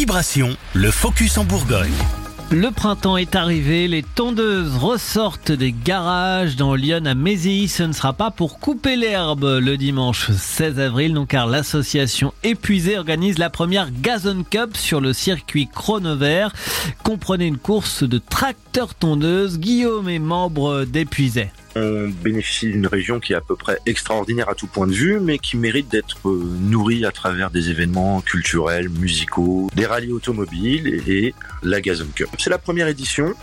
Vibration, 0.00 0.56
le 0.72 0.90
focus 0.90 1.36
en 1.36 1.44
Bourgogne. 1.44 1.92
Le 2.50 2.70
printemps 2.70 3.18
est 3.18 3.36
arrivé, 3.36 3.86
les 3.86 4.02
tondeuses 4.02 4.74
ressortent 4.78 5.52
des 5.52 5.72
garages 5.72 6.56
dans 6.56 6.74
Lyon 6.74 7.04
à 7.04 7.14
Mézilly. 7.14 7.68
Ce 7.68 7.82
ne 7.82 7.92
sera 7.92 8.14
pas 8.14 8.30
pour 8.30 8.60
couper 8.60 8.96
l'herbe 8.96 9.58
le 9.60 9.76
dimanche 9.76 10.30
16 10.30 10.80
avril, 10.80 11.12
non 11.12 11.26
car 11.26 11.46
l'association 11.46 12.32
Épuisée 12.44 12.96
organise 12.96 13.36
la 13.36 13.50
première 13.50 13.90
Gazon 13.92 14.42
Cup 14.48 14.74
sur 14.74 15.02
le 15.02 15.12
circuit 15.12 15.68
Chronovert. 15.68 16.54
Comprenez 17.04 17.44
une 17.44 17.58
course 17.58 18.02
de 18.02 18.16
tracteurs 18.16 18.94
tondeuses. 18.94 19.58
Guillaume 19.58 20.08
est 20.08 20.18
membre 20.18 20.86
d'Épuisé. 20.86 21.50
On 21.76 22.08
bénéficie 22.08 22.70
d'une 22.70 22.86
région 22.86 23.20
qui 23.20 23.32
est 23.32 23.36
à 23.36 23.40
peu 23.40 23.56
près 23.56 23.78
extraordinaire 23.86 24.48
à 24.48 24.54
tout 24.54 24.66
point 24.66 24.86
de 24.86 24.92
vue, 24.92 25.20
mais 25.20 25.38
qui 25.38 25.56
mérite 25.56 25.88
d'être 25.88 26.28
euh, 26.28 26.42
nourrie 26.60 27.04
à 27.04 27.12
travers 27.12 27.50
des 27.50 27.70
événements 27.70 28.20
culturels, 28.20 28.88
musicaux, 28.88 29.68
des 29.74 29.86
rallyes 29.86 30.12
automobiles 30.12 31.02
et 31.06 31.34
la 31.62 31.80
Gazon 31.80 32.08
Cup. 32.14 32.28
C'est 32.38 32.50
la 32.50 32.58
première 32.58 32.88
édition. 32.88 33.34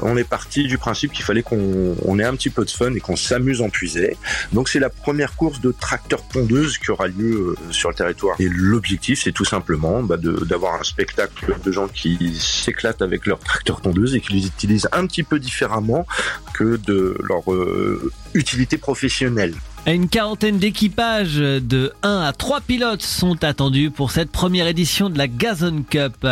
On 0.00 0.16
est 0.16 0.24
parti 0.24 0.64
du 0.64 0.78
principe 0.78 1.12
qu'il 1.12 1.24
fallait 1.24 1.42
qu'on 1.42 2.18
ait 2.18 2.24
un 2.24 2.34
petit 2.34 2.50
peu 2.50 2.64
de 2.64 2.70
fun 2.70 2.92
et 2.94 3.00
qu'on 3.00 3.16
s'amuse 3.16 3.60
en 3.60 3.70
puisée. 3.70 4.16
Donc 4.52 4.68
c'est 4.68 4.80
la 4.80 4.90
première 4.90 5.36
course 5.36 5.60
de 5.60 5.72
tracteurs 5.72 6.22
pondeuses 6.22 6.78
qui 6.78 6.90
aura 6.90 7.06
lieu 7.08 7.56
euh, 7.56 7.72
sur 7.72 7.88
le 7.88 7.94
territoire. 7.94 8.36
Et 8.40 8.48
l'objectif, 8.48 9.22
c'est 9.22 9.32
tout 9.32 9.44
simplement 9.44 10.02
bah, 10.02 10.16
d'avoir 10.16 10.80
un 10.80 10.84
spectacle 10.84 11.56
de 11.62 11.72
gens 11.72 11.88
qui 11.88 12.36
s'éclatent 12.38 13.02
avec 13.02 13.26
leurs 13.26 13.38
tracteurs 13.38 13.80
tondeuses 13.80 14.14
et 14.14 14.20
qui 14.20 14.32
les 14.32 14.46
utilisent 14.46 14.88
un 14.92 15.06
petit 15.06 15.22
peu 15.22 15.38
différemment 15.38 16.06
que 16.56 16.76
de 16.76 17.16
leur 17.28 17.52
euh, 17.52 18.10
utilité 18.34 18.78
professionnelle. 18.78 19.54
Une 19.86 20.08
quarantaine 20.08 20.58
d'équipages 20.58 21.36
de 21.36 21.92
1 22.02 22.22
à 22.22 22.32
3 22.32 22.60
pilotes 22.62 23.02
sont 23.02 23.44
attendus 23.44 23.90
pour 23.90 24.10
cette 24.10 24.30
première 24.30 24.66
édition 24.66 25.10
de 25.10 25.18
la 25.18 25.28
Gazon 25.28 25.84
Cup. 25.88 26.26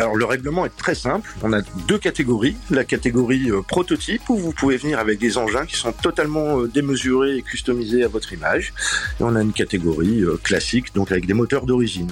Alors 0.00 0.16
le 0.16 0.24
règlement 0.24 0.64
est 0.64 0.74
très 0.74 0.94
simple. 0.94 1.28
On 1.42 1.52
a 1.52 1.60
deux 1.86 1.98
catégories. 1.98 2.56
La 2.70 2.84
catégorie 2.84 3.50
euh, 3.50 3.60
prototype 3.60 4.30
où 4.30 4.36
vous 4.38 4.52
pouvez 4.52 4.78
venir 4.78 4.98
avec 4.98 5.18
des 5.18 5.36
engins 5.36 5.66
qui 5.66 5.76
sont 5.76 5.92
totalement 5.92 6.58
euh, 6.58 6.68
démesurés 6.68 7.36
et 7.36 7.42
customisés 7.42 8.02
à 8.02 8.08
votre 8.08 8.32
image. 8.32 8.72
Et 9.20 9.22
on 9.22 9.36
a 9.36 9.42
une 9.42 9.52
catégorie 9.52 10.22
euh, 10.22 10.40
classique, 10.42 10.94
donc 10.94 11.12
avec 11.12 11.26
des 11.26 11.34
moteurs 11.34 11.66
d'origine. 11.66 12.08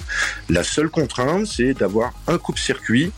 La 0.49 0.63
seule 0.63 0.89
contrainte, 0.89 1.47
c'est 1.47 1.73
d'avoir 1.73 2.13
un 2.27 2.37
coupe-circuit 2.37 3.11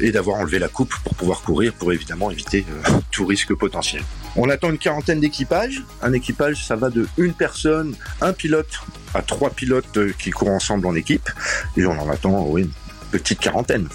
et 0.00 0.10
d'avoir 0.10 0.38
enlevé 0.38 0.58
la 0.58 0.68
coupe 0.68 0.94
pour 1.04 1.14
pouvoir 1.14 1.42
courir, 1.42 1.72
pour 1.72 1.92
évidemment 1.92 2.30
éviter 2.30 2.64
tout 3.10 3.26
risque 3.26 3.54
potentiel. 3.54 4.02
On 4.36 4.50
attend 4.50 4.70
une 4.70 4.78
quarantaine 4.78 5.20
d'équipages. 5.20 5.82
Un 6.02 6.12
équipage, 6.12 6.66
ça 6.66 6.76
va 6.76 6.90
de 6.90 7.08
une 7.16 7.32
personne, 7.32 7.94
un 8.20 8.32
pilote, 8.32 8.80
à 9.14 9.22
trois 9.22 9.50
pilotes 9.50 9.98
qui 10.18 10.30
courent 10.30 10.50
ensemble 10.50 10.86
en 10.86 10.94
équipe. 10.94 11.30
Et 11.76 11.86
on 11.86 11.98
en 11.98 12.10
attend, 12.10 12.44
oui, 12.46 12.68
petite 13.10 13.40
quarantaine. 13.40 13.88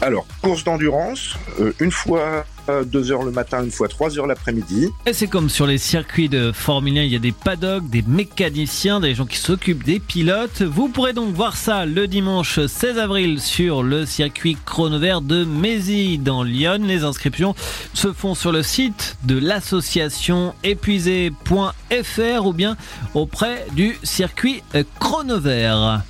Alors, 0.00 0.26
course 0.42 0.64
d'endurance, 0.64 1.36
euh, 1.60 1.72
une 1.80 1.90
fois 1.90 2.44
2 2.84 3.12
heures 3.12 3.22
le 3.22 3.30
matin, 3.30 3.64
une 3.64 3.70
fois 3.70 3.88
3 3.88 4.18
heures 4.18 4.26
l'après-midi. 4.26 4.88
Et 5.06 5.12
c'est 5.12 5.26
comme 5.26 5.48
sur 5.48 5.66
les 5.66 5.78
circuits 5.78 6.28
de 6.28 6.52
Formule 6.52 6.98
1, 6.98 7.02
il 7.02 7.12
y 7.12 7.16
a 7.16 7.20
des 7.20 7.32
paddocks, 7.32 7.88
des 7.88 8.02
mécaniciens, 8.02 9.00
des 9.00 9.14
gens 9.14 9.26
qui 9.26 9.38
s'occupent 9.38 9.84
des 9.84 10.00
pilotes. 10.00 10.62
Vous 10.62 10.88
pourrez 10.88 11.12
donc 11.12 11.34
voir 11.34 11.56
ça 11.56 11.86
le 11.86 12.06
dimanche 12.06 12.60
16 12.64 12.98
avril 12.98 13.40
sur 13.40 13.82
le 13.82 14.06
circuit 14.06 14.56
Chronovert 14.64 15.20
de 15.20 15.44
Mézy 15.44 16.18
dans 16.18 16.42
Lyon. 16.42 16.80
Les 16.82 17.04
inscriptions 17.04 17.54
se 17.94 18.12
font 18.12 18.34
sur 18.34 18.52
le 18.52 18.62
site 18.62 19.16
de 19.24 19.38
l'association 19.38 20.54
épuisé.fr 20.64 22.46
ou 22.46 22.52
bien 22.52 22.76
auprès 23.14 23.66
du 23.74 23.98
circuit 24.02 24.62
Chronovert. 25.00 26.02